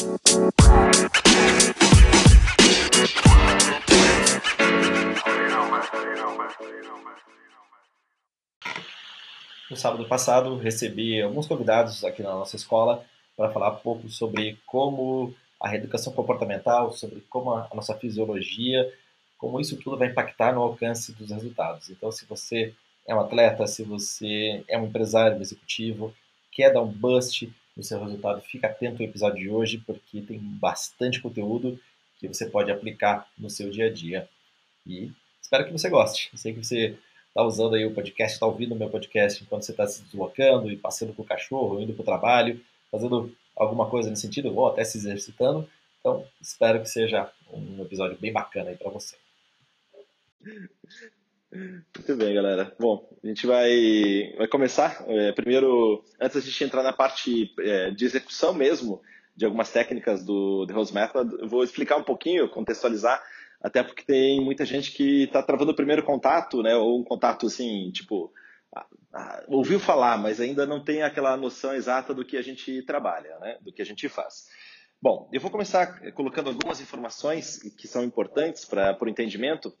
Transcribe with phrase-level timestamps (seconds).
[0.00, 0.06] No
[9.76, 13.04] sábado passado, recebi alguns convidados aqui na nossa escola
[13.36, 18.90] para falar um pouco sobre como a reeducação comportamental, sobre como a nossa fisiologia,
[19.36, 21.90] como isso tudo vai impactar no alcance dos resultados.
[21.90, 22.72] Então, se você
[23.06, 26.14] é um atleta, se você é um empresário, um executivo,
[26.50, 30.38] quer dar um bust no seu resultado, fica atento ao episódio de hoje, porque tem
[30.38, 31.78] bastante conteúdo
[32.18, 34.28] que você pode aplicar no seu dia a dia.
[34.86, 35.10] E
[35.40, 36.30] espero que você goste.
[36.32, 36.98] Eu sei que você
[37.28, 40.70] está usando aí o podcast, está ouvindo o meu podcast enquanto você está se deslocando
[40.70, 42.60] e passando com o cachorro, indo para o trabalho,
[42.90, 45.68] fazendo alguma coisa nesse sentido, ou até se exercitando.
[46.00, 49.16] Então, espero que seja um episódio bem bacana aí para você.
[51.52, 52.74] Muito bem, galera.
[52.78, 55.04] Bom, a gente vai, vai começar.
[55.08, 59.02] É, primeiro, antes da gente entrar na parte é, de execução mesmo,
[59.36, 63.20] de algumas técnicas do The Rose Method, eu vou explicar um pouquinho, contextualizar
[63.60, 66.74] até porque tem muita gente que está travando o primeiro contato, né?
[66.76, 68.32] Ou um contato assim, tipo,
[69.48, 73.58] ouviu falar, mas ainda não tem aquela noção exata do que a gente trabalha, né?
[73.60, 74.46] Do que a gente faz.
[75.02, 79.72] Bom, eu vou começar colocando algumas informações que são importantes para o entendimento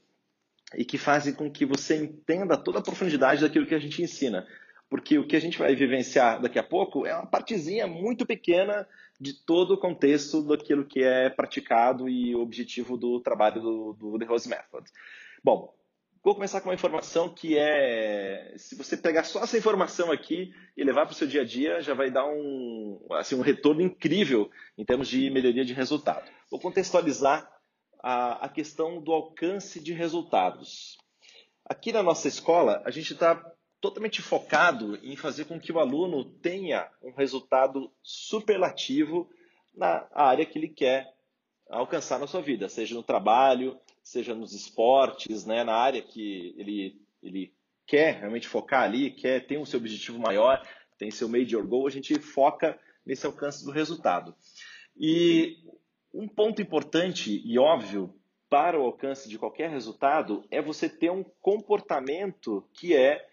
[0.74, 4.46] e que fazem com que você entenda toda a profundidade daquilo que a gente ensina.
[4.88, 8.86] Porque o que a gente vai vivenciar daqui a pouco é uma partezinha muito pequena
[9.20, 14.18] de todo o contexto daquilo que é praticado e o objetivo do trabalho do, do
[14.18, 14.90] The Rose Method.
[15.44, 15.72] Bom,
[16.24, 20.82] vou começar com uma informação que é, se você pegar só essa informação aqui e
[20.82, 24.50] levar para o seu dia a dia, já vai dar um, assim, um retorno incrível
[24.76, 26.28] em termos de melhoria de resultado.
[26.50, 27.48] Vou contextualizar
[28.02, 30.98] a, a questão do alcance de resultados.
[31.64, 33.36] Aqui na nossa escola, a gente está
[33.80, 39.30] totalmente focado em fazer com que o aluno tenha um resultado superlativo
[39.74, 41.14] na área que ele quer
[41.68, 47.00] alcançar na sua vida, seja no trabalho, seja nos esportes, né, na área que ele,
[47.22, 47.54] ele
[47.86, 50.66] quer realmente focar ali, quer ter um seu objetivo maior,
[50.98, 54.34] tem seu major goal, a gente foca nesse alcance do resultado.
[54.96, 55.56] E
[56.12, 58.14] um ponto importante e óbvio
[58.48, 63.28] para o alcance de qualquer resultado é você ter um comportamento que é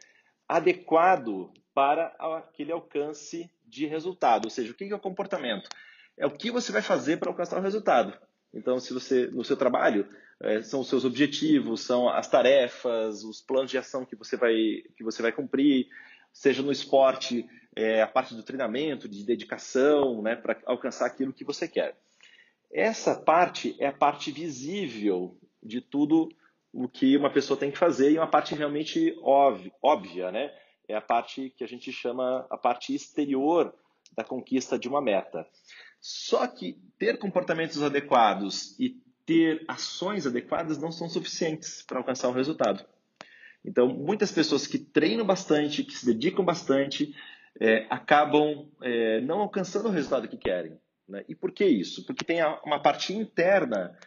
[0.47, 4.45] adequado para aquele alcance de resultado.
[4.45, 5.69] Ou seja, o que é o comportamento?
[6.15, 8.17] É o que você vai fazer para alcançar o resultado.
[8.53, 10.07] Então, se você no seu trabalho
[10.39, 14.53] é, são os seus objetivos, são as tarefas, os planos de ação que você vai
[14.95, 15.87] que você vai cumprir,
[16.31, 21.43] seja no esporte, é, a parte do treinamento, de dedicação, né, para alcançar aquilo que
[21.43, 21.97] você quer.
[22.71, 26.29] Essa parte é a parte visível de tudo
[26.73, 30.51] o que uma pessoa tem que fazer e uma parte realmente óbvia, né?
[30.87, 33.73] É a parte que a gente chama a parte exterior
[34.15, 35.47] da conquista de uma meta.
[35.99, 42.33] Só que ter comportamentos adequados e ter ações adequadas não são suficientes para alcançar um
[42.33, 42.85] resultado.
[43.65, 47.13] Então, muitas pessoas que treinam bastante, que se dedicam bastante,
[47.59, 50.79] é, acabam é, não alcançando o resultado que querem.
[51.07, 51.23] Né?
[51.27, 52.05] E por que isso?
[52.05, 53.97] Porque tem uma parte interna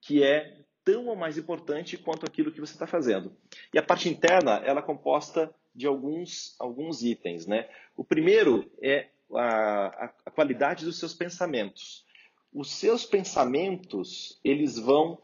[0.00, 3.36] que é tão ou mais importante quanto aquilo que você está fazendo.
[3.72, 7.46] E a parte interna, ela é composta de alguns, alguns itens.
[7.46, 7.68] Né?
[7.96, 12.04] O primeiro é a, a qualidade dos seus pensamentos.
[12.52, 15.18] Os seus pensamentos, eles vão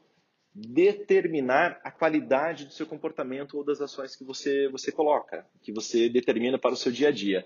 [0.54, 6.08] determinar a qualidade do seu comportamento ou das ações que você, você coloca, que você
[6.08, 7.44] determina para o seu dia a dia.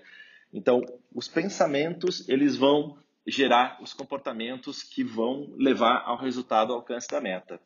[0.53, 0.81] Então,
[1.13, 7.21] os pensamentos, eles vão gerar os comportamentos que vão levar ao resultado, ao alcance da
[7.21, 7.59] meta.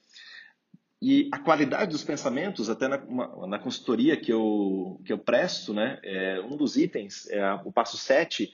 [1.01, 5.73] E a qualidade dos pensamentos, até na, uma, na consultoria que eu, que eu presto,
[5.73, 8.51] né, é, um dos itens, é, o passo 7,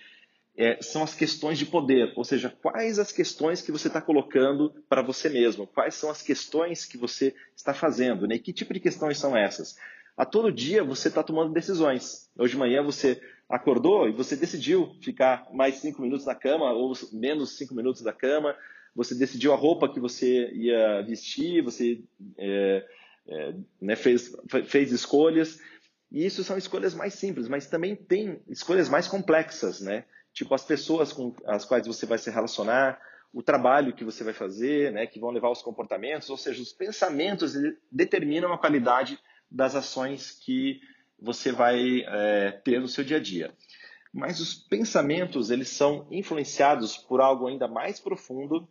[0.58, 4.74] é, são as questões de poder, ou seja, quais as questões que você está colocando
[4.90, 8.74] para você mesmo, quais são as questões que você está fazendo, né, e que tipo
[8.74, 9.78] de questões são essas.
[10.18, 12.30] A todo dia você está tomando decisões.
[12.38, 16.94] Hoje de manhã você acordou e você decidiu ficar mais cinco minutos na cama ou
[17.12, 18.56] menos cinco minutos da cama
[18.96, 22.04] você decidiu a roupa que você ia vestir, você
[22.38, 22.86] é,
[23.28, 24.36] é, né, fez,
[24.66, 25.60] fez escolhas.
[26.12, 30.04] E isso são escolhas mais simples, mas também tem escolhas mais complexas, né?
[30.34, 33.00] Tipo as pessoas com as quais você vai se relacionar,
[33.34, 36.74] o trabalho que você vai fazer, né, que vão levar aos comportamentos, ou seja, os
[36.74, 37.54] pensamentos
[37.90, 39.18] determinam a qualidade
[39.50, 40.82] das ações que
[41.22, 43.56] você vai é, ter no seu dia a dia.
[44.12, 48.68] Mas os pensamentos eles são influenciados por algo ainda mais profundo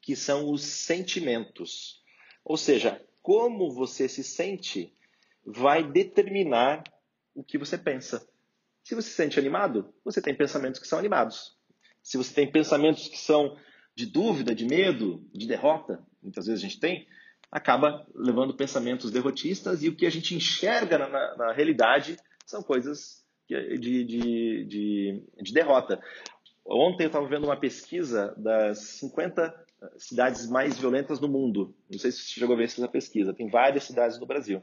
[0.00, 2.02] que são os sentimentos.
[2.44, 4.92] Ou seja, como você se sente
[5.44, 6.82] vai determinar
[7.34, 8.26] o que você pensa.
[8.82, 11.56] Se você se sente animado, você tem pensamentos que são animados.
[12.02, 13.56] Se você tem pensamentos que são
[13.94, 17.06] de dúvida, de medo, de derrota, muitas vezes a gente tem,
[17.50, 22.62] acaba levando pensamentos derrotistas e o que a gente enxerga na, na, na realidade são
[22.62, 26.00] coisas de, de, de, de derrota.
[26.66, 29.66] Ontem eu estava vendo uma pesquisa das 50
[29.96, 31.74] cidades mais violentas do mundo.
[31.90, 33.32] Não sei se você chegou a ver essa pesquisa.
[33.32, 34.62] Tem várias cidades no Brasil.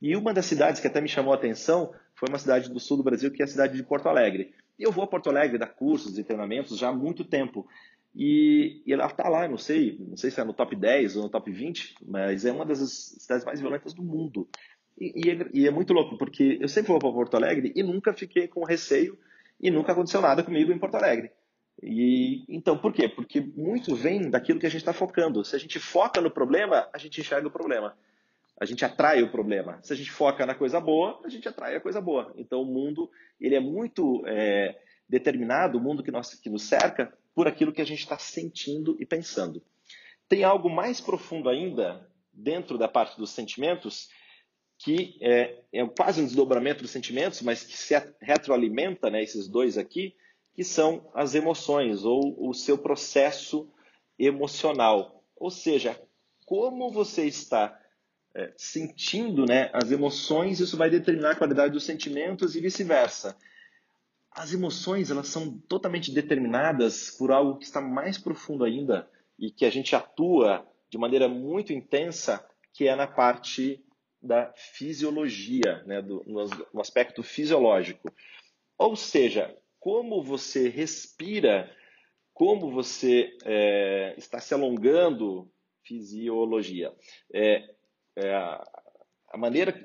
[0.00, 2.96] E uma das cidades que até me chamou a atenção foi uma cidade do sul
[2.96, 4.54] do Brasil, que é a cidade de Porto Alegre.
[4.78, 7.66] E eu vou a Porto Alegre dar cursos e treinamentos já há muito tempo.
[8.14, 11.22] E, e ela está lá, não sei, não sei se é no top 10 ou
[11.24, 12.78] no top 20, mas é uma das
[13.18, 14.48] cidades mais violentas do mundo.
[14.98, 17.82] E, e, é, e é, muito louco, porque eu sempre vou para Porto Alegre e
[17.82, 19.18] nunca fiquei com receio
[19.58, 21.30] e nunca aconteceu nada comigo em Porto Alegre.
[21.82, 23.08] E então, por quê?
[23.08, 25.44] Porque muito vem daquilo que a gente está focando.
[25.44, 27.96] Se a gente foca no problema, a gente enxerga o problema.
[28.60, 29.78] A gente atrai o problema.
[29.82, 32.32] Se a gente foca na coisa boa, a gente atrai a coisa boa.
[32.36, 33.10] Então, o mundo
[33.40, 37.80] ele é muito é, determinado, o mundo que, nós, que nos cerca, por aquilo que
[37.82, 39.62] a gente está sentindo e pensando.
[40.28, 44.08] Tem algo mais profundo ainda dentro da parte dos sentimentos,
[44.78, 49.78] que é, é quase um desdobramento dos sentimentos, mas que se retroalimenta, né, esses dois
[49.78, 50.14] aqui,
[50.54, 53.70] que são as emoções ou o seu processo
[54.18, 55.24] emocional.
[55.36, 56.00] Ou seja,
[56.44, 57.78] como você está
[58.34, 63.36] é, sentindo né, as emoções, isso vai determinar a qualidade dos sentimentos e vice-versa.
[64.34, 69.08] As emoções elas são totalmente determinadas por algo que está mais profundo ainda
[69.38, 73.84] e que a gente atua de maneira muito intensa, que é na parte
[74.22, 78.12] da fisiologia, né, do, no, no aspecto fisiológico.
[78.78, 81.74] Ou seja, como você respira,
[82.32, 85.50] como você é, está se alongando,
[85.84, 86.94] fisiologia.
[87.32, 87.64] É,
[88.16, 88.62] é,
[89.32, 89.80] a maneira,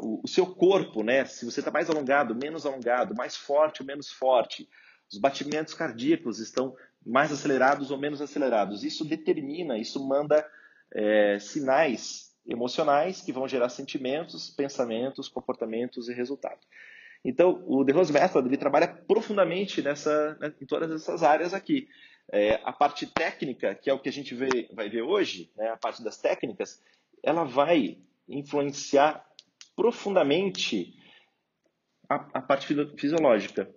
[0.00, 1.24] o seu corpo, né?
[1.24, 4.68] Se você está mais alongado, menos alongado, mais forte ou menos forte,
[5.10, 6.74] os batimentos cardíacos estão
[7.06, 8.82] mais acelerados ou menos acelerados.
[8.82, 10.44] Isso determina, isso manda
[10.92, 16.66] é, sinais emocionais que vão gerar sentimentos, pensamentos, comportamentos e resultados.
[17.24, 21.86] Então, o The Rose Method ele trabalha profundamente nessa, né, em todas essas áreas aqui.
[22.32, 25.68] É, a parte técnica, que é o que a gente vê, vai ver hoje, né,
[25.68, 26.82] a parte das técnicas,
[27.22, 27.98] ela vai
[28.30, 29.24] influenciar
[29.76, 30.94] profundamente
[32.08, 32.66] a, a parte
[32.96, 33.70] fisiológica.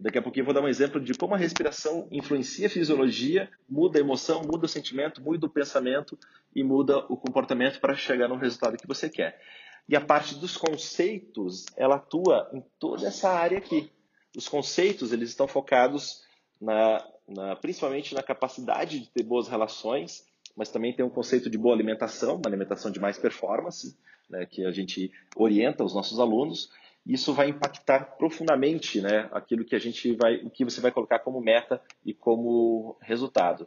[0.00, 3.50] Daqui a pouquinho eu vou dar um exemplo de como a respiração influencia a fisiologia,
[3.68, 6.18] muda a emoção, muda o sentimento, muda o pensamento
[6.54, 9.40] e muda o comportamento para chegar no resultado que você quer.
[9.88, 13.90] E a parte dos conceitos, ela atua em toda essa área aqui.
[14.36, 16.24] Os conceitos, eles estão focados
[16.60, 20.24] na, na, principalmente na capacidade de ter boas relações,
[20.56, 23.96] mas também tem um conceito de boa alimentação, uma alimentação de mais performance,
[24.28, 26.70] né, que a gente orienta os nossos alunos.
[27.04, 31.18] Isso vai impactar profundamente né, aquilo que a gente vai, o que você vai colocar
[31.18, 33.66] como meta e como resultado.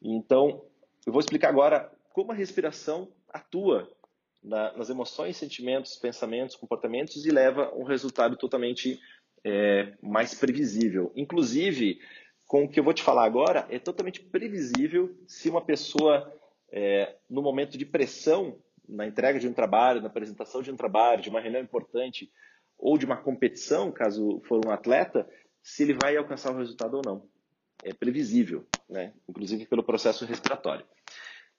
[0.00, 0.62] Então,
[1.06, 3.90] eu vou explicar agora como a respiração atua
[4.42, 9.00] na, nas emoções, sentimentos, pensamentos, comportamentos e leva um resultado totalmente
[9.44, 11.12] é, mais previsível.
[11.16, 12.00] Inclusive,
[12.52, 16.30] com o que eu vou te falar agora, é totalmente previsível se uma pessoa,
[16.70, 21.22] é, no momento de pressão, na entrega de um trabalho, na apresentação de um trabalho,
[21.22, 22.30] de uma reunião importante
[22.78, 25.26] ou de uma competição, caso for um atleta,
[25.62, 27.26] se ele vai alcançar o resultado ou não.
[27.82, 29.14] É previsível, né?
[29.26, 30.84] inclusive pelo processo respiratório.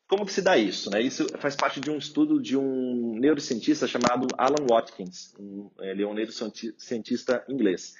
[0.08, 0.92] Como que se dá isso?
[0.92, 1.02] Né?
[1.02, 5.34] Isso faz parte de um estudo de um neurocientista chamado Alan Watkins.
[5.40, 7.96] Um, ele é um neurocientista inglês.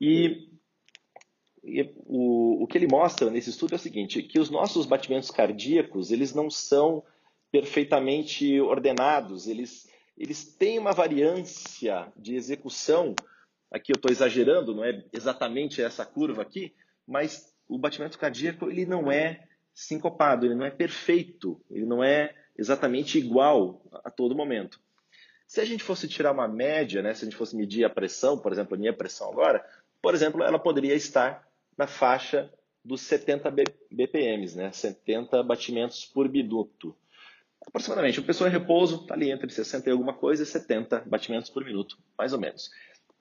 [0.00, 0.48] E,
[2.06, 6.10] o, o que ele mostra nesse estudo é o seguinte, que os nossos batimentos cardíacos,
[6.10, 7.02] eles não são
[7.50, 13.14] perfeitamente ordenados, eles, eles têm uma variância de execução,
[13.70, 16.74] aqui eu estou exagerando, não é exatamente essa curva aqui,
[17.06, 22.34] mas o batimento cardíaco ele não é sincopado, ele não é perfeito, ele não é
[22.56, 24.80] exatamente igual a todo momento.
[25.46, 28.38] Se a gente fosse tirar uma média, né, se a gente fosse medir a pressão,
[28.38, 29.64] por exemplo, a minha pressão agora,
[30.00, 32.52] por exemplo, ela poderia estar na faixa
[32.84, 33.50] dos 70
[33.90, 36.96] BPMs, né, 70 batimentos por minuto.
[37.66, 41.48] Aproximadamente, uma pessoa em repouso está ali entre 60 e alguma coisa e 70 batimentos
[41.48, 42.70] por minuto, mais ou menos.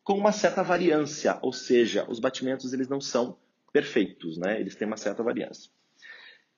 [0.04, 3.38] Com uma certa variância, ou seja, os batimentos eles não são
[3.72, 4.60] perfeitos, né?
[4.60, 5.72] eles têm uma certa variância.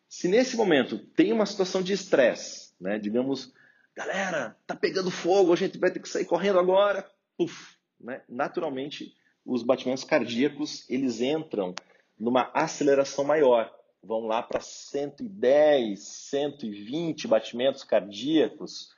[0.10, 3.54] Se nesse momento tem uma situação de estresse, né, digamos,
[3.96, 9.16] galera, tá pegando fogo, a gente vai ter que sair correndo agora, puf, né, naturalmente
[9.46, 11.76] os batimentos cardíacos eles entram
[12.20, 13.72] numa aceleração maior,
[14.02, 18.90] vão lá para 110, 120 batimentos cardíacos,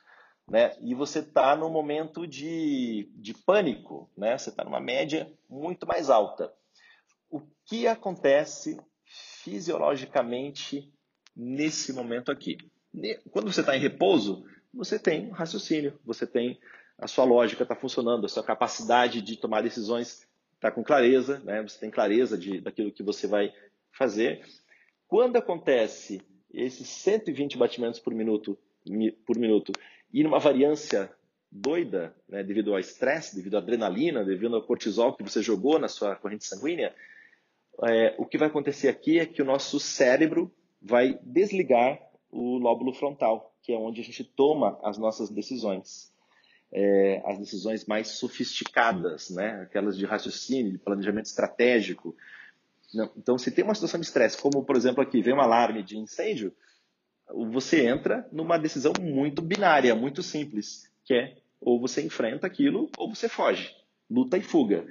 [0.48, 0.76] né?
[0.80, 4.38] E você está no momento de, de pânico, né?
[4.38, 6.52] Você está numa média muito mais alta.
[7.30, 10.92] O que acontece fisiologicamente
[11.36, 12.56] nesse momento aqui.
[13.30, 16.58] Quando você está em repouso, você tem raciocínio, você tem
[16.98, 20.26] a sua lógica está funcionando, a sua capacidade de tomar decisões
[20.58, 21.62] está com clareza, né?
[21.62, 23.52] você tem clareza de, daquilo que você vai
[23.92, 24.44] fazer.
[25.06, 26.20] Quando acontece
[26.52, 28.58] esses 120 batimentos por minuto,
[29.24, 29.72] por minuto
[30.12, 31.10] e numa variância
[31.50, 35.88] doida, né, devido ao estresse, devido à adrenalina, devido ao cortisol que você jogou na
[35.88, 36.94] sua corrente sanguínea,
[37.84, 42.00] é, o que vai acontecer aqui é que o nosso cérebro vai desligar
[42.30, 46.12] o lóbulo frontal, que é onde a gente toma as nossas decisões.
[46.70, 49.62] É, as decisões mais sofisticadas, né?
[49.62, 52.14] aquelas de raciocínio, de planejamento estratégico.
[53.16, 55.96] Então, se tem uma situação de estresse, como por exemplo aqui, vem um alarme de
[55.96, 56.52] incêndio,
[57.50, 63.12] você entra numa decisão muito binária, muito simples, que é ou você enfrenta aquilo ou
[63.12, 63.74] você foge,
[64.10, 64.86] luta e fuga.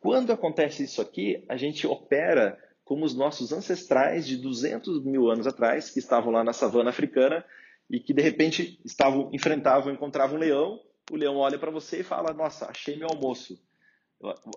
[0.00, 5.46] Quando acontece isso aqui, a gente opera como os nossos ancestrais de 200 mil anos
[5.46, 7.44] atrás, que estavam lá na savana africana
[7.90, 12.04] e que de repente estavam enfrentavam, encontravam um leão, o leão olha para você e
[12.04, 13.58] fala: Nossa, achei meu almoço.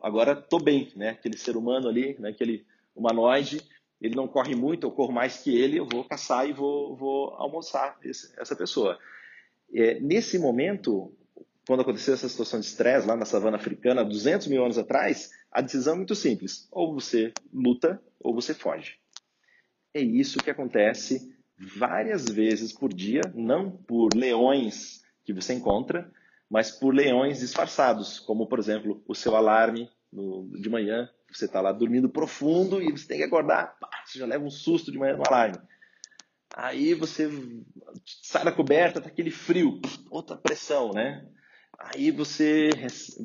[0.02, 1.10] Agora estou bem, né?
[1.10, 2.30] Aquele ser humano ali, né?
[2.30, 2.66] aquele
[2.96, 3.62] humanoide,
[4.02, 7.30] ele não corre muito, eu corro mais que ele, eu vou caçar e vou, vou
[7.36, 8.98] almoçar esse, essa pessoa.
[9.72, 11.16] É, nesse momento,
[11.68, 15.62] quando aconteceu essa situação de estresse lá na savana africana, 200 mil anos atrás, a
[15.62, 18.98] decisão é muito simples: ou você luta ou você foge.
[19.94, 21.36] É isso que acontece
[21.78, 26.12] várias vezes por dia, não por leões que você encontra,
[26.52, 31.62] mas por leões disfarçados, como por exemplo o seu alarme no, de manhã, você está
[31.62, 34.98] lá dormindo profundo e você tem que acordar, pá, você já leva um susto de
[34.98, 35.58] manhã no alarme.
[36.54, 37.30] Aí você
[38.22, 39.80] sai da coberta, tá aquele frio,
[40.10, 41.26] outra pressão, né?
[41.80, 42.70] Aí você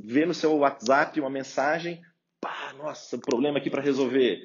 [0.05, 2.01] vê no seu WhatsApp uma mensagem,
[2.41, 4.41] pá, nossa, problema aqui para resolver.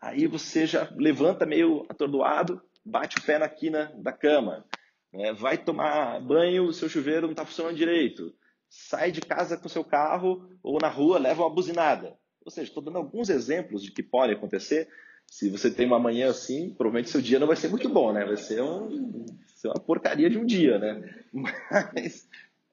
[0.00, 4.64] Aí você já levanta meio atordoado, bate o pé na quina da cama,
[5.12, 5.32] né?
[5.32, 8.34] vai tomar banho, seu chuveiro não está funcionando direito,
[8.68, 12.16] sai de casa com seu carro ou na rua leva uma buzinada.
[12.44, 14.88] Ou seja, estou dando alguns exemplos de que pode acontecer.
[15.26, 18.24] Se você tem uma manhã assim, provavelmente seu dia não vai ser muito bom, né?
[18.24, 21.22] Vai ser, um, ser uma porcaria de um dia, né?
[21.32, 22.28] Mas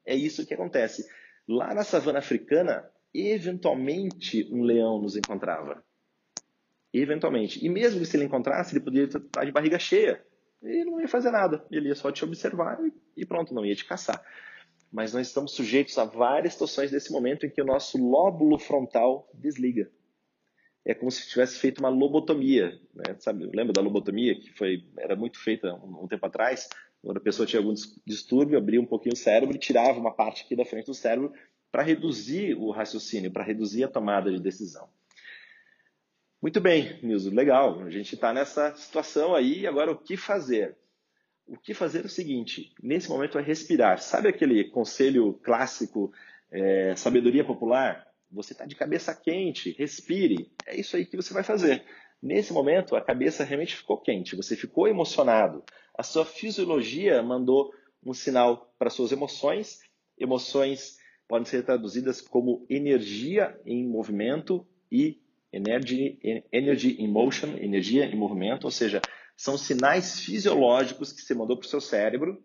[0.06, 1.06] é isso que acontece.
[1.46, 5.84] Lá na savana africana, eventualmente um leão nos encontrava.
[6.92, 7.64] Eventualmente.
[7.64, 10.24] E mesmo se ele encontrasse, ele poderia estar de barriga cheia.
[10.62, 11.64] Ele não ia fazer nada.
[11.70, 12.78] Ele ia só te observar
[13.16, 14.22] e pronto, não ia te caçar.
[14.90, 19.28] Mas nós estamos sujeitos a várias situações nesse momento em que o nosso lóbulo frontal
[19.34, 19.90] desliga.
[20.84, 22.80] É como se tivesse feito uma lobotomia.
[22.94, 23.16] Né?
[23.18, 26.68] Sabe, lembra da lobotomia que foi, era muito feita um, um tempo atrás?
[27.02, 27.74] Quando a pessoa tinha algum
[28.06, 31.32] distúrbio, abria um pouquinho o cérebro e tirava uma parte aqui da frente do cérebro
[31.70, 34.88] para reduzir o raciocínio, para reduzir a tomada de decisão.
[36.40, 37.80] Muito bem, Nilson, legal.
[37.82, 39.66] A gente está nessa situação aí.
[39.66, 40.76] Agora, o que fazer?
[41.46, 44.00] O que fazer é o seguinte: nesse momento é respirar.
[44.00, 46.12] Sabe aquele conselho clássico,
[46.50, 48.06] é, sabedoria popular?
[48.30, 50.50] Você está de cabeça quente, respire.
[50.64, 51.84] É isso aí que você vai fazer.
[52.22, 55.64] Nesse momento, a cabeça realmente ficou quente, você ficou emocionado.
[55.96, 57.72] A sua fisiologia mandou
[58.04, 59.80] um sinal para suas emoções.
[60.16, 65.20] Emoções podem ser traduzidas como energia em movimento e
[65.52, 66.18] Energy,
[66.52, 69.00] energy in motion, energia em movimento, ou seja,
[69.36, 72.44] são sinais fisiológicos que você mandou para o seu cérebro.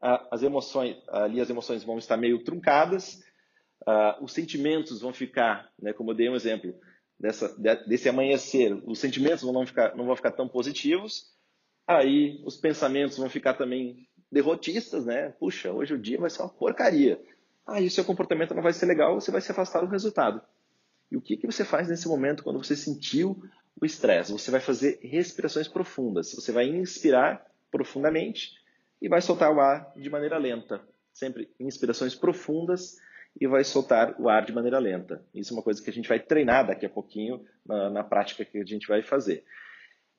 [0.00, 3.22] As emoções, ali as emoções vão estar meio truncadas,
[4.20, 6.74] os sentimentos vão ficar, né, como eu dei um exemplo,
[7.18, 7.48] dessa,
[7.86, 11.26] desse amanhecer, os sentimentos não ficar, não vão ficar tão positivos,
[11.86, 15.30] aí os pensamentos vão ficar também derrotistas, né?
[15.40, 17.20] Puxa, hoje o dia vai ser uma porcaria.
[17.66, 20.40] Aí o seu comportamento não vai ser legal, você vai se afastar do resultado.
[21.10, 23.42] E o que, que você faz nesse momento quando você sentiu
[23.80, 24.32] o estresse?
[24.32, 26.34] Você vai fazer respirações profundas.
[26.34, 28.52] Você vai inspirar profundamente
[29.00, 30.82] e vai soltar o ar de maneira lenta.
[31.12, 32.98] Sempre inspirações profundas
[33.40, 35.24] e vai soltar o ar de maneira lenta.
[35.34, 38.44] Isso é uma coisa que a gente vai treinar daqui a pouquinho na, na prática
[38.44, 39.44] que a gente vai fazer.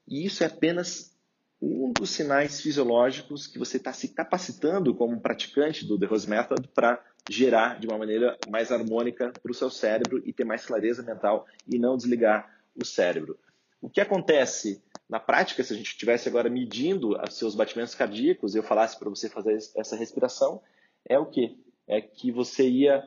[0.08, 1.16] E isso é apenas
[1.62, 6.70] um dos sinais fisiológicos que você está se capacitando como praticante do The Rose Method
[6.70, 11.04] para gerar de uma maneira mais harmônica para o seu cérebro e ter mais clareza
[11.04, 13.38] mental e não desligar o cérebro.
[13.82, 18.54] O que acontece na prática, se a gente estivesse agora medindo os seus batimentos cardíacos
[18.54, 20.62] e eu falasse para você fazer essa respiração,
[21.08, 21.58] é o que?
[21.88, 23.04] É que você ia,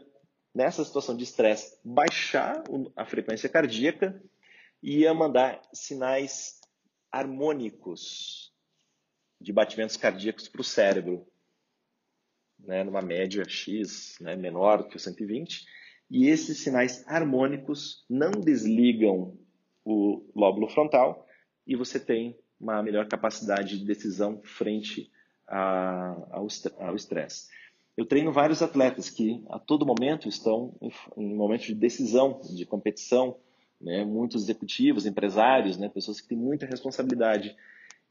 [0.54, 2.64] nessa situação de estresse, baixar
[2.96, 4.20] a frequência cardíaca
[4.82, 6.60] e ia mandar sinais
[7.10, 8.41] harmônicos
[9.42, 11.26] de batimentos cardíacos para o cérebro,
[12.58, 15.66] né, numa média X né, menor que o 120,
[16.10, 19.36] e esses sinais harmônicos não desligam
[19.84, 21.26] o lóbulo frontal
[21.66, 25.10] e você tem uma melhor capacidade de decisão frente
[25.48, 27.48] a, ao estresse.
[27.96, 32.64] Eu treino vários atletas que a todo momento estão em, em momentos de decisão, de
[32.64, 33.36] competição,
[33.80, 34.04] né?
[34.04, 35.88] muitos executivos, empresários, né?
[35.88, 37.54] pessoas que têm muita responsabilidade.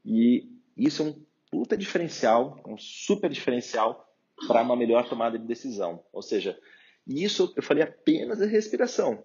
[0.04, 4.08] E isso é um puta diferencial, um super diferencial
[4.46, 6.02] para uma melhor tomada de decisão.
[6.12, 6.58] Ou seja,
[7.06, 9.24] isso eu falei apenas a respiração.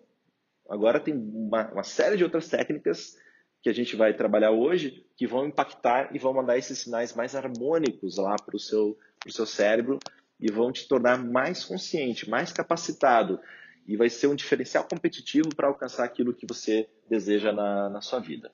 [0.69, 3.17] Agora tem uma, uma série de outras técnicas
[3.61, 7.35] que a gente vai trabalhar hoje que vão impactar e vão mandar esses sinais mais
[7.35, 9.99] harmônicos lá para o seu, seu cérebro
[10.39, 13.39] e vão te tornar mais consciente, mais capacitado
[13.87, 18.19] e vai ser um diferencial competitivo para alcançar aquilo que você deseja na, na sua
[18.19, 18.51] vida.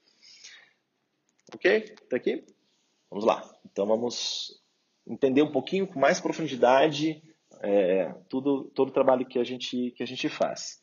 [1.54, 1.96] Ok?
[2.10, 2.46] Tá aqui?
[3.14, 3.48] Vamos lá.
[3.64, 4.60] Então vamos
[5.06, 7.22] entender um pouquinho com mais profundidade
[7.62, 10.82] é, tudo, todo o trabalho que a gente, que a gente faz.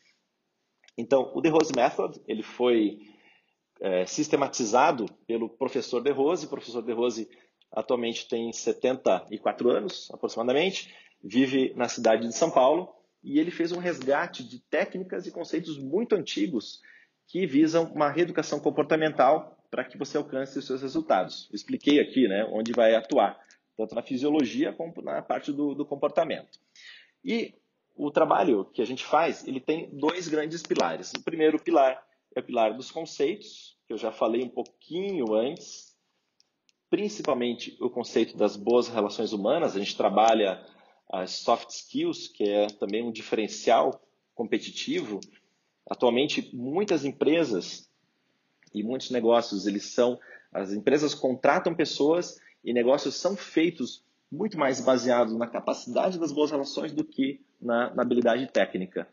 [0.97, 3.01] Então, o The Rose Method ele foi
[3.81, 6.47] é, sistematizado pelo professor De Rose.
[6.47, 7.29] O professor De Rose
[7.73, 12.95] atualmente tem 74 anos, aproximadamente, vive na cidade de São Paulo
[13.25, 16.81] e ele fez um resgate de técnicas e conceitos muito antigos
[17.27, 21.49] que visam uma reeducação comportamental para que você alcance os seus resultados.
[21.51, 23.39] Eu expliquei aqui né, onde vai atuar,
[23.77, 26.59] tanto na fisiologia como na parte do, do comportamento.
[27.25, 27.55] E
[27.97, 31.13] o trabalho que a gente faz, ele tem dois grandes pilares.
[31.13, 32.03] O primeiro pilar
[32.35, 35.97] é o pilar dos conceitos, que eu já falei um pouquinho antes,
[36.89, 39.77] principalmente o conceito das boas relações humanas.
[39.77, 40.65] A gente trabalha
[41.13, 44.01] as soft skills, que é também um diferencial
[44.35, 45.21] competitivo.
[45.89, 47.90] Atualmente, muitas empresas
[48.73, 50.19] e muitos negócios, eles são
[50.53, 56.51] as empresas contratam pessoas e negócios são feitos muito mais baseados na capacidade das boas
[56.51, 59.09] relações do que na, na habilidade técnica.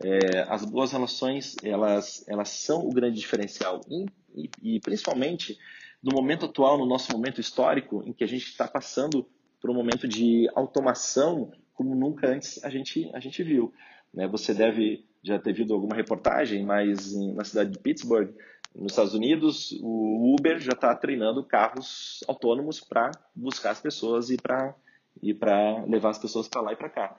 [0.00, 5.58] É, as boas relações elas, elas são o grande diferencial e, e, e principalmente
[6.02, 9.26] no momento atual, no nosso momento histórico, em que a gente está passando
[9.60, 13.72] por um momento de automação como nunca antes a gente, a gente viu.
[14.12, 14.26] Né?
[14.28, 18.30] Você deve já ter visto alguma reportagem, mas na cidade de Pittsburgh,
[18.74, 24.36] nos Estados Unidos, o Uber já está treinando carros autônomos para buscar as pessoas e
[24.36, 24.74] para
[25.20, 27.16] e para levar as pessoas para lá e para cá.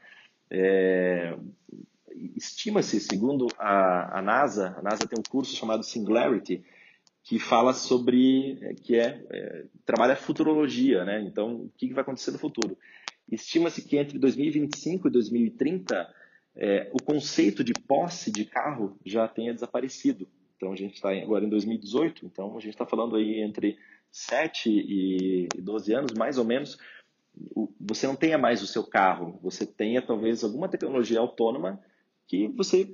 [0.49, 1.37] É,
[2.35, 6.63] Estima-se, segundo a, a, NASA, a NASA tem um curso chamado Singularity,
[7.23, 11.21] que fala sobre, que é, é trabalha futurologia, né?
[11.21, 12.77] Então, o que, que vai acontecer no futuro?
[13.31, 16.13] Estima-se que entre 2025 e 2030,
[16.55, 20.27] é, o conceito de posse de carro já tenha desaparecido.
[20.59, 23.77] Então, a gente está agora em 2018, então a gente está falando aí entre
[24.11, 26.77] 7 e 12 anos, mais ou menos,
[27.79, 31.79] você não tenha mais o seu carro, você tenha talvez alguma tecnologia autônoma
[32.27, 32.93] que você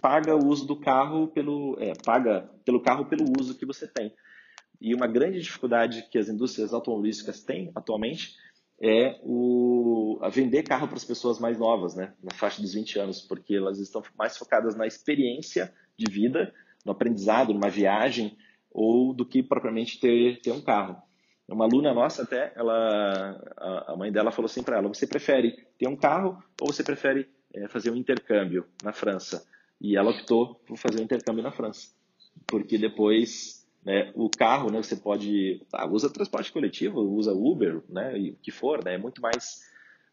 [0.00, 4.14] paga o uso do carro pelo é, paga pelo carro pelo uso que você tem.
[4.80, 8.36] E uma grande dificuldade que as indústrias automobilísticas têm atualmente
[8.80, 13.00] é o, a vender carro para as pessoas mais novas, né, na faixa dos 20
[13.00, 18.36] anos, porque elas estão mais focadas na experiência de vida, no aprendizado, numa viagem,
[18.70, 21.02] ou do que propriamente ter, ter um carro.
[21.48, 25.88] Uma aluna nossa até, ela, a, mãe dela falou assim para ela, você prefere ter
[25.88, 29.44] um carro ou você prefere é, fazer um intercâmbio na França?
[29.80, 31.88] E ela optou por fazer um intercâmbio na França,
[32.46, 38.16] porque depois né, o carro, né, você pode, ah, usa transporte coletivo, usa Uber, né,
[38.18, 39.62] e o que for, né, é muito mais,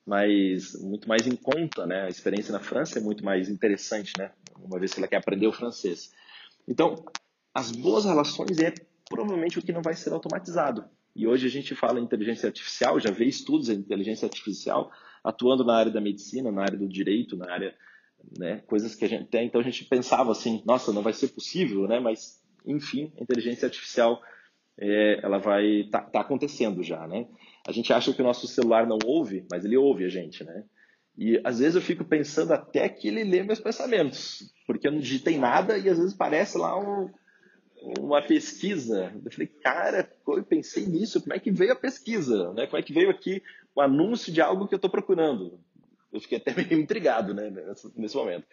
[0.05, 4.31] mais, muito mais em conta, né, a experiência na França é muito mais interessante, né,
[4.57, 6.13] uma vez que ela quer aprender o francês.
[6.67, 6.95] Então,
[7.53, 8.73] as boas relações é
[9.09, 10.85] provavelmente o que não vai ser automatizado.
[11.15, 14.91] E hoje a gente fala em inteligência artificial, já vê estudos em inteligência artificial
[15.23, 17.75] atuando na área da medicina, na área do direito, na área,
[18.37, 19.47] né, coisas que a gente tem.
[19.47, 21.99] Então a gente pensava assim, nossa, não vai ser possível, né?
[21.99, 24.21] Mas enfim, a inteligência artificial
[24.77, 27.27] é, ela vai tá, tá, acontecendo já, né?
[27.67, 30.63] A gente acha que o nosso celular não ouve, mas ele ouve a gente, né?
[31.17, 34.99] E às vezes eu fico pensando até que ele lê meus pensamentos, porque eu não
[34.99, 37.09] digitei nada e às vezes parece lá um,
[37.99, 39.11] uma pesquisa.
[39.25, 42.53] Eu falei, cara, eu pensei nisso, como é que veio a pesquisa?
[42.53, 42.67] Né?
[42.67, 43.41] Como é que veio aqui
[43.73, 45.59] o anúncio de algo que eu estou procurando?
[46.13, 47.51] Eu fiquei até meio intrigado né,
[47.95, 48.45] nesse momento.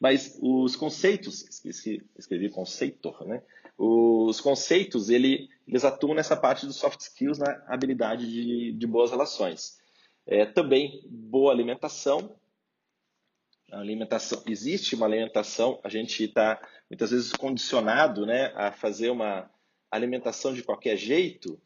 [0.00, 3.42] Mas os conceitos, esqueci, escrevi conceito, né?
[3.76, 9.10] Os conceitos, ele, eles atuam nessa parte dos soft skills, na habilidade de, de boas
[9.10, 9.79] relações.
[10.26, 12.36] É, também boa alimentação.
[13.70, 19.48] A alimentação, existe uma alimentação, a gente está muitas vezes condicionado né, a fazer uma
[19.90, 21.60] alimentação de qualquer jeito,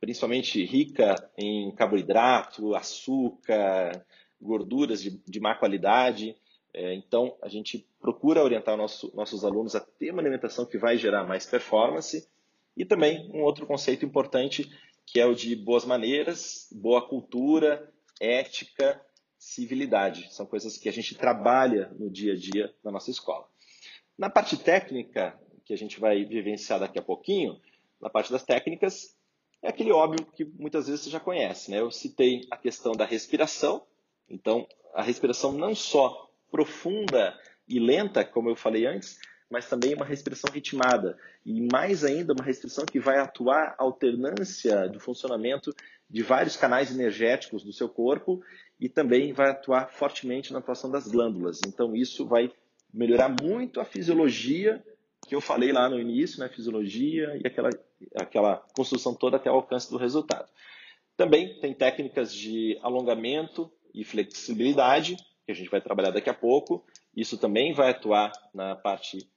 [0.00, 4.04] principalmente rica em carboidrato, açúcar,
[4.40, 6.34] gorduras de, de má qualidade.
[6.72, 10.96] É, então, a gente procura orientar nosso, nossos alunos a ter uma alimentação que vai
[10.96, 12.26] gerar mais performance.
[12.76, 14.70] E também um outro conceito importante,
[15.04, 19.00] que é o de boas maneiras, boa cultura, ética,
[19.38, 20.32] civilidade.
[20.32, 23.48] São coisas que a gente trabalha no dia a dia na nossa escola.
[24.16, 27.58] Na parte técnica, que a gente vai vivenciar daqui a pouquinho,
[28.00, 29.16] na parte das técnicas,
[29.62, 31.70] é aquele óbvio que muitas vezes você já conhece.
[31.70, 31.80] Né?
[31.80, 33.82] Eu citei a questão da respiração.
[34.28, 40.04] Então, a respiração não só profunda e lenta, como eu falei antes, mas também uma
[40.04, 41.18] respiração ritmada.
[41.44, 45.74] E mais ainda, uma respiração que vai atuar alternância do funcionamento
[46.10, 48.42] de vários canais energéticos do seu corpo
[48.80, 51.60] e também vai atuar fortemente na atuação das glândulas.
[51.66, 52.50] Então, isso vai
[52.92, 54.82] melhorar muito a fisiologia
[55.28, 56.48] que eu falei lá no início, né?
[56.48, 57.70] Fisiologia e aquela,
[58.16, 60.50] aquela construção toda até o alcance do resultado.
[61.16, 66.84] Também tem técnicas de alongamento e flexibilidade, que a gente vai trabalhar daqui a pouco.
[67.14, 69.30] Isso também vai atuar na parte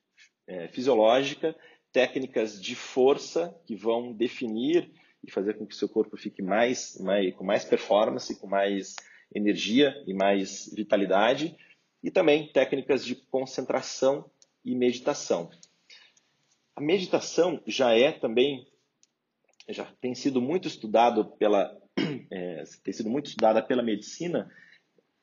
[0.47, 1.55] é, fisiológica,
[1.91, 4.89] técnicas de força que vão definir
[5.23, 8.95] e fazer com que seu corpo fique mais, mais, com mais performance, com mais
[9.33, 11.55] energia e mais vitalidade,
[12.03, 14.29] e também técnicas de concentração
[14.63, 15.49] e meditação.
[16.75, 18.67] A meditação já é também,
[19.69, 21.75] já tem sido muito estudado pela,
[22.29, 24.51] é, tem sido muito estudada pela medicina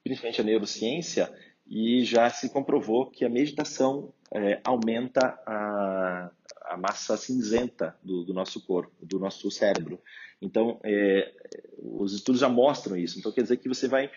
[0.02, 1.32] principalmente a neurociência,
[1.66, 6.30] e já se comprovou que a meditação é, aumenta a,
[6.70, 10.00] a, massa cinzenta do, do, nosso corpo, do nosso cérebro.
[10.40, 11.32] Então, é,
[11.78, 13.18] os estudos já mostram isso.
[13.18, 14.10] Então, quer dizer que você vai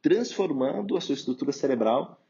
[0.00, 2.20] transformando a sua estrutura cerebral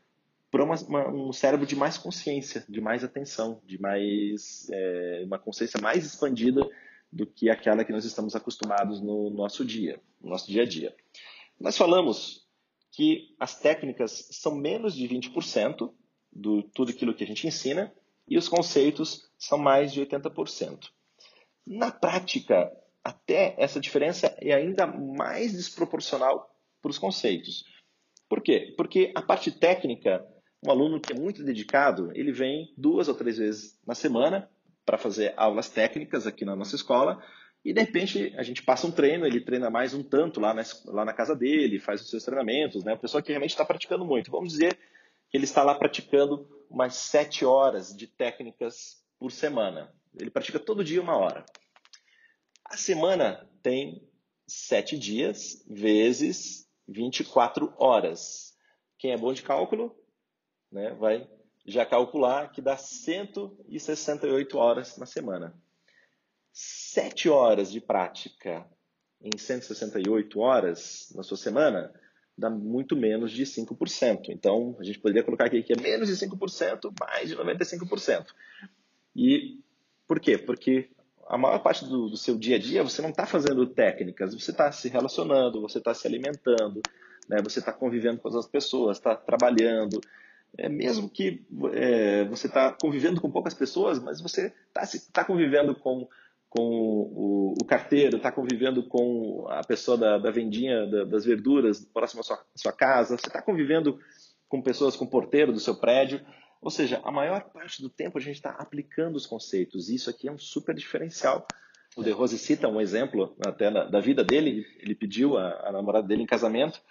[0.51, 6.05] para um cérebro de mais consciência, de mais atenção, de mais é, uma consciência mais
[6.05, 6.61] expandida
[7.11, 10.95] do que aquela que nós estamos acostumados no nosso dia, no nosso dia a dia.
[11.59, 12.47] Nós falamos
[12.91, 15.91] que as técnicas são menos de 20%
[16.31, 17.93] do tudo aquilo que a gente ensina
[18.29, 20.89] e os conceitos são mais de 80%.
[21.67, 22.71] Na prática,
[23.05, 27.65] até essa diferença é ainda mais desproporcional para os conceitos.
[28.29, 28.75] Por quê?
[28.77, 30.25] Porque a parte técnica,
[30.65, 34.49] um aluno que é muito dedicado, ele vem duas ou três vezes na semana
[34.85, 37.23] para fazer aulas técnicas aqui na nossa escola,
[37.65, 40.63] e de repente a gente passa um treino, ele treina mais um tanto lá na,
[40.87, 42.95] lá na casa dele, faz os seus treinamentos, né?
[42.95, 44.31] A pessoa que realmente está praticando muito.
[44.31, 44.77] Vamos dizer
[45.33, 49.91] que ele está lá praticando umas sete horas de técnicas por semana.
[50.15, 51.47] Ele pratica todo dia uma hora.
[52.67, 54.07] A semana tem
[54.47, 58.55] sete dias vezes 24 horas.
[58.99, 59.97] Quem é bom de cálculo,
[60.71, 61.27] né, vai
[61.65, 65.59] já calcular que dá 168 horas na semana.
[66.53, 68.69] 7 horas de prática
[69.19, 71.91] em 168 horas na sua semana
[72.43, 74.29] dá muito menos de 5%.
[74.31, 78.27] Então, a gente poderia colocar aqui que é menos de 5%, mais de 95%.
[79.15, 79.61] E
[80.09, 80.37] por quê?
[80.37, 80.91] Porque
[81.29, 84.51] a maior parte do, do seu dia a dia você não está fazendo técnicas, você
[84.51, 86.83] está se relacionando, você está se alimentando,
[87.29, 87.41] né?
[87.43, 90.01] você está convivendo com as pessoas, está trabalhando.
[90.59, 95.75] É, mesmo que é, você está convivendo com poucas pessoas, mas você está tá convivendo
[95.77, 96.09] com
[96.55, 101.83] com o, o carteiro, está convivendo com a pessoa da, da vendinha da, das verduras
[101.83, 103.99] próximo à sua, sua casa, você está convivendo
[104.51, 106.21] com pessoas, com o porteiro do seu prédio.
[106.61, 109.89] Ou seja, a maior parte do tempo a gente está aplicando os conceitos.
[109.89, 111.47] E isso aqui é um super diferencial.
[111.97, 114.67] O De Rose cita um exemplo até na, da vida dele.
[114.79, 116.83] Ele pediu a, a namorada dele em casamento.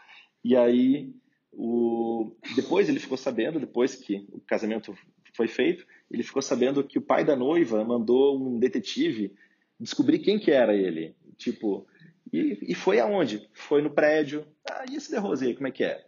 [0.44, 1.14] E aí,
[1.52, 4.98] o, depois ele ficou sabendo, depois que o casamento
[5.36, 9.36] foi feito, ele ficou sabendo que o pai da noiva mandou um detetive
[9.82, 11.16] descobrir quem que era ele.
[11.38, 11.88] Tipo,
[12.32, 13.50] e, e foi aonde?
[13.54, 14.46] Foi no prédio.
[14.70, 16.06] Ah, e esse De Rose aí, como é que é?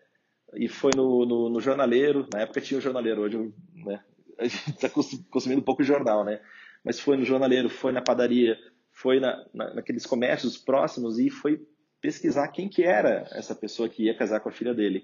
[0.56, 4.00] E foi no, no, no jornaleiro, na época tinha o jornaleiro, hoje né,
[4.38, 4.90] a gente está
[5.30, 6.40] consumindo pouco jornal, né?
[6.84, 8.58] Mas foi no jornaleiro, foi na padaria,
[8.92, 11.66] foi na, na, naqueles comércios próximos e foi
[12.00, 15.04] pesquisar quem que era essa pessoa que ia casar com a filha dele.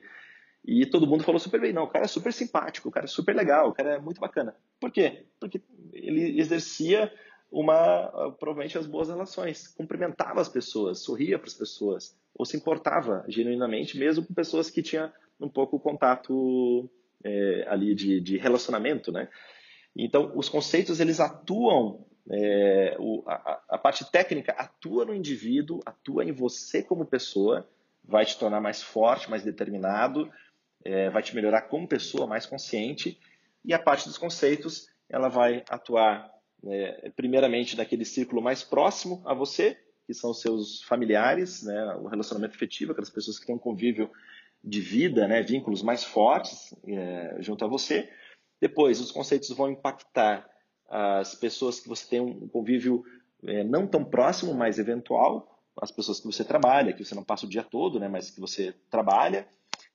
[0.63, 3.07] E todo mundo falou super bem, não, o cara é super simpático, o cara é
[3.07, 4.53] super legal, o cara é muito bacana.
[4.79, 5.25] Por quê?
[5.39, 5.61] Porque
[5.93, 7.11] ele exercia
[7.51, 13.25] uma provavelmente as boas relações, cumprimentava as pessoas, sorria para as pessoas, ou se importava
[13.27, 16.89] genuinamente, mesmo com pessoas que tinham um pouco contato
[17.23, 19.27] é, ali de, de, relacionamento, né?
[19.95, 26.23] Então, os conceitos eles atuam, é, o, a, a, parte técnica atua no indivíduo, atua
[26.23, 27.67] em você como pessoa,
[28.03, 30.29] vai te tornar mais forte, mais determinado,
[30.83, 33.19] é, vai te melhorar como pessoa, mais consciente,
[33.65, 36.31] e a parte dos conceitos ela vai atuar
[36.63, 42.55] né, primeiramente naquele círculo mais próximo a você, que são seus familiares, né, o relacionamento
[42.55, 44.09] afetivo, aquelas pessoas que têm um convívio
[44.63, 48.09] de vida, né, vínculos mais fortes é, junto a você.
[48.59, 50.49] Depois, os conceitos vão impactar
[50.89, 53.03] as pessoas que você tem um convívio
[53.45, 57.45] é, não tão próximo, mas eventual, as pessoas que você trabalha, que você não passa
[57.45, 59.47] o dia todo, né, mas que você trabalha.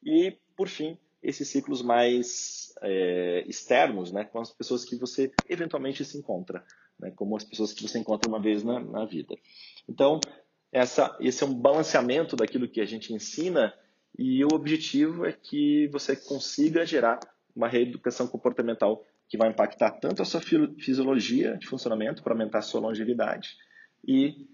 [0.02, 6.04] E, por fim, esses ciclos mais é, externos, né, com as pessoas que você eventualmente
[6.04, 6.62] se encontra,
[7.00, 9.34] né, como as pessoas que você encontra uma vez na, na vida.
[9.88, 10.20] Então,
[10.70, 13.72] essa, esse é um balanceamento daquilo que a gente ensina
[14.18, 17.18] e o objetivo é que você consiga gerar
[17.56, 22.62] uma reeducação comportamental que vai impactar tanto a sua fisiologia de funcionamento para aumentar a
[22.62, 23.56] sua longevidade
[24.06, 24.46] e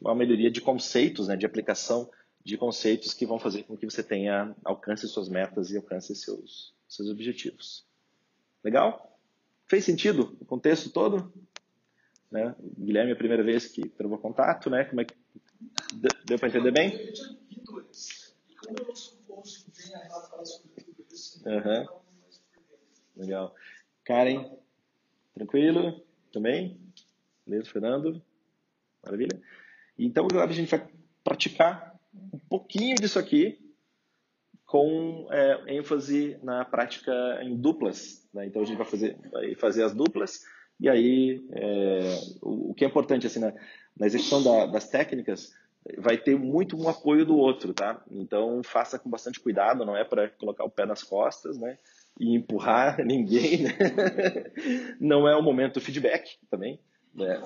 [0.00, 2.08] uma melhoria de conceitos, né, de aplicação
[2.48, 6.74] de conceitos que vão fazer com que você tenha alcance suas metas e alcance seus
[6.88, 7.84] seus objetivos.
[8.64, 9.20] Legal?
[9.66, 11.30] Fez sentido o contexto todo?
[12.30, 12.54] Né?
[12.78, 14.86] Guilherme, é a primeira vez que provou contato, né?
[14.86, 15.14] Como é que
[16.24, 17.12] deu para entender bem?
[21.44, 21.86] Uhum.
[23.14, 23.54] Legal.
[24.06, 24.50] Karen,
[25.34, 26.02] tranquilo?
[26.32, 26.80] Também?
[27.46, 28.22] Beleza, Fernando?
[29.04, 29.38] Maravilha?
[29.98, 30.88] Então agora a gente vai
[31.22, 31.87] praticar
[32.32, 33.58] um pouquinho disso aqui
[34.66, 38.28] com é, ênfase na prática em duplas.
[38.34, 38.46] Né?
[38.46, 40.40] Então a gente vai fazer, vai fazer as duplas
[40.78, 43.52] e aí é, o, o, que é importante assim na,
[43.98, 45.52] na execução da, das técnicas
[45.96, 48.02] vai ter muito um apoio do outro, tá?
[48.10, 51.78] Então faça com bastante cuidado, não é para colocar o pé nas costas, né?
[52.20, 53.76] E empurrar ninguém, né?
[55.00, 56.78] Não é o momento feedback também.
[57.14, 57.40] Né?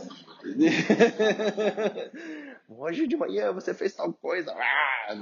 [2.78, 5.14] Hoje de manhã você fez tal coisa, ah,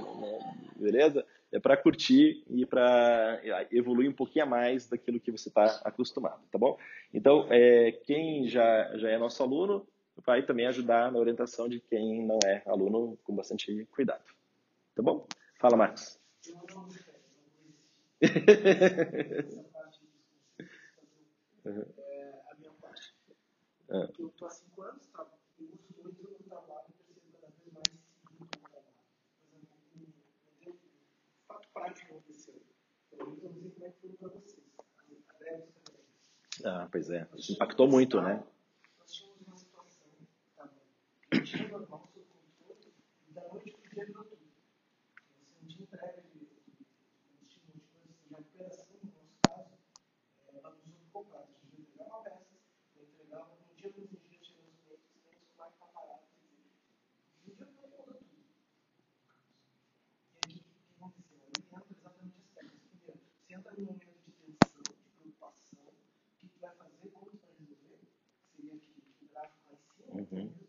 [0.77, 1.27] beleza?
[1.53, 3.41] É para curtir e para
[3.73, 6.79] evoluir um pouquinho a mais daquilo que você está acostumado, tá bom?
[7.13, 9.87] Então, é, quem já, já é nosso aluno,
[10.25, 14.25] vai também ajudar na orientação de quem não é aluno com bastante cuidado.
[14.95, 15.27] Tá bom?
[15.59, 16.19] Fala, Marcos.
[21.65, 21.85] uhum.
[21.97, 23.15] é, a minha parte.
[23.91, 24.09] Ah.
[24.19, 25.27] Eu estou há cinco anos, tá?
[25.59, 28.91] eu uso muito no trabalho e percebo cada vez mais seguindo o trabalho.
[29.29, 30.11] Por exemplo,
[30.67, 30.77] um, um
[31.47, 32.63] fato prático aconteceu.
[33.13, 34.61] Eu não sei como é que foi para vocês.
[36.65, 37.27] Ah, pois é.
[37.35, 38.45] Isso impactou muito, né?
[41.43, 42.93] tinha normal o seu controle
[43.29, 44.43] e da noite para o dia virou tudo.
[45.41, 49.79] Você não tinha entrega de combustível, de coisas de recuperação, no nosso caso,
[50.49, 51.49] ela nos completo.
[51.49, 52.47] A gente entregava peças,
[52.95, 56.21] entregava no dia dos dias, chegando os clientes, os clientes com mais parado.
[57.47, 58.21] E o dia foi muda tudo.
[60.33, 61.39] E aí, o que aconteceu?
[61.47, 62.73] Aí entra exatamente esse tema.
[62.73, 67.27] Primeiro, você entra num momento de tensão, de preocupação, o que tu vai fazer, como
[67.31, 68.01] tu vai resolver,
[68.57, 69.79] seria aqui o gráfico lá
[70.21, 70.60] em cima, uhum.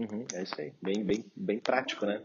[0.00, 0.72] Uhum, é isso aí.
[0.80, 2.22] Bem, bem, bem prático, né?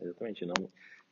[0.00, 0.54] Exatamente, não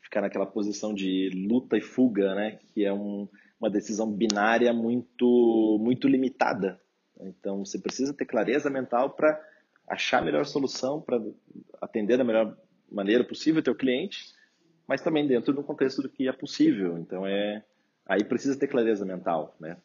[0.01, 2.59] ficar naquela posição de luta e fuga, né?
[2.75, 3.29] Que é um,
[3.61, 6.81] uma decisão binária muito, muito limitada.
[7.21, 9.41] Então, você precisa ter clareza mental para
[9.89, 11.21] achar a melhor solução para
[11.81, 12.57] atender da melhor
[12.91, 14.33] maneira possível o teu cliente,
[14.87, 16.99] mas também dentro do contexto do que é possível.
[16.99, 17.65] Então é
[18.07, 19.77] aí precisa ter clareza mental, né?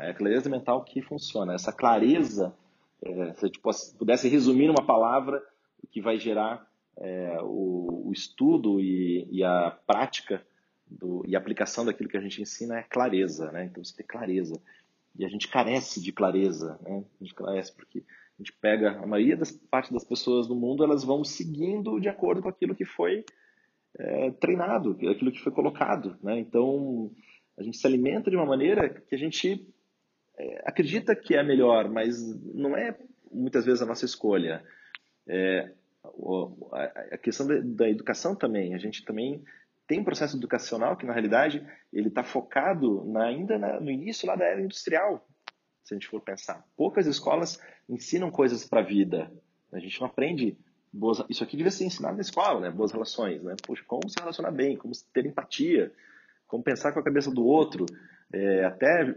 [0.00, 1.54] É a clareza mental que funciona.
[1.54, 2.54] Essa clareza,
[3.02, 3.60] é, se a gente
[3.98, 5.42] pudesse resumir numa palavra,
[5.82, 10.42] o que vai gerar é, o, o, estudo e, e a prática
[10.86, 13.66] do, e a aplicação daquilo que a gente ensina é clareza, né?
[13.66, 14.60] Então você ter clareza.
[15.16, 17.04] E a gente carece de clareza, né?
[17.20, 18.02] A gente carece porque
[18.38, 22.08] a gente pega a maioria das partes das pessoas do mundo, elas vão seguindo de
[22.08, 23.24] acordo com aquilo que foi
[23.98, 26.16] é, treinado, aquilo que foi colocado.
[26.22, 26.38] Né?
[26.38, 27.10] Então,
[27.58, 29.66] a gente se alimenta de uma maneira que a gente
[30.38, 32.16] é, acredita que é melhor, mas
[32.54, 32.96] não é
[33.32, 34.62] muitas vezes a nossa escolha.
[35.26, 35.72] É,
[37.10, 39.42] a questão da educação também, a gente também
[39.86, 44.28] tem um processo educacional que na realidade ele está focado na, ainda na, no início
[44.28, 45.26] lá da era industrial,
[45.88, 46.62] se a gente for pensar.
[46.76, 49.32] Poucas escolas ensinam coisas para a vida.
[49.72, 50.54] A gente não aprende
[50.92, 51.24] boas.
[51.30, 52.70] Isso aqui devia ser ensinado na escola, né?
[52.70, 53.56] Boas relações, né?
[53.66, 55.90] Poxa, como se relacionar bem, como ter empatia,
[56.46, 57.86] como pensar com a cabeça do outro,
[58.30, 59.14] é, até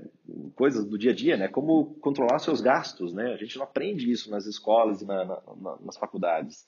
[0.56, 1.50] coisas do dia a dia, né?
[1.50, 3.34] Como controlar seus gastos, né?
[3.34, 6.66] A gente não aprende isso nas escolas e na, na, nas faculdades.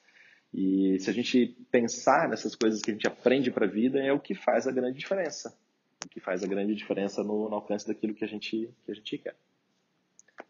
[0.53, 4.11] E se a gente pensar nessas coisas que a gente aprende para a vida, é
[4.11, 5.57] o que faz a grande diferença.
[6.05, 8.93] O que faz a grande diferença no, no alcance daquilo que a gente, que a
[8.93, 9.35] gente quer.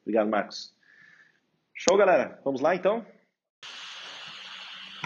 [0.03, 0.73] Obrigado, Marcos.
[1.73, 2.39] Show, galera.
[2.43, 3.05] Vamos lá, então?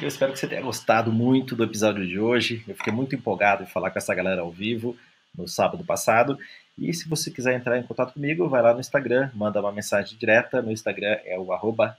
[0.01, 2.63] Eu espero que você tenha gostado muito do episódio de hoje.
[2.67, 4.95] Eu fiquei muito empolgado em falar com essa galera ao vivo
[5.36, 6.38] no sábado passado.
[6.77, 10.17] E se você quiser entrar em contato comigo, vai lá no Instagram, manda uma mensagem
[10.17, 10.62] direta.
[10.62, 11.97] No Instagram é o arroba.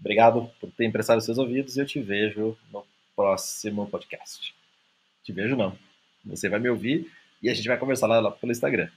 [0.00, 4.54] Obrigado por ter emprestado seus ouvidos e eu te vejo no próximo podcast.
[5.22, 5.76] Te vejo não.
[6.24, 7.10] Você vai me ouvir
[7.42, 8.88] e a gente vai conversar lá pelo Instagram.